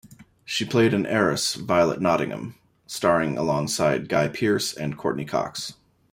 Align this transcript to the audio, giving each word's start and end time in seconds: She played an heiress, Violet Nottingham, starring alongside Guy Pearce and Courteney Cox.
She 0.43 0.65
played 0.65 0.95
an 0.95 1.05
heiress, 1.05 1.53
Violet 1.53 2.01
Nottingham, 2.01 2.55
starring 2.87 3.37
alongside 3.37 4.09
Guy 4.09 4.29
Pearce 4.29 4.73
and 4.73 4.97
Courteney 4.97 5.25
Cox. 5.25 5.75